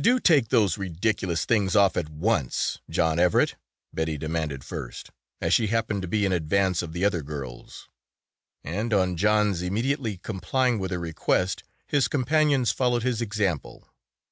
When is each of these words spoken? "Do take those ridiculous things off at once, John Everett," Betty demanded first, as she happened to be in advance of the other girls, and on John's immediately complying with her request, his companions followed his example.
"Do 0.00 0.20
take 0.20 0.50
those 0.50 0.78
ridiculous 0.78 1.44
things 1.44 1.74
off 1.74 1.96
at 1.96 2.08
once, 2.08 2.78
John 2.88 3.18
Everett," 3.18 3.56
Betty 3.92 4.16
demanded 4.16 4.62
first, 4.62 5.10
as 5.40 5.52
she 5.52 5.66
happened 5.66 6.02
to 6.02 6.06
be 6.06 6.24
in 6.24 6.30
advance 6.30 6.80
of 6.80 6.92
the 6.92 7.04
other 7.04 7.22
girls, 7.22 7.88
and 8.62 8.94
on 8.94 9.16
John's 9.16 9.62
immediately 9.62 10.16
complying 10.18 10.78
with 10.78 10.92
her 10.92 11.00
request, 11.00 11.64
his 11.88 12.06
companions 12.06 12.70
followed 12.70 13.02
his 13.02 13.20
example. 13.20 13.88